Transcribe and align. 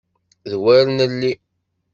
D 0.49 0.53
wer 0.63 0.85
nelli! 0.97 1.33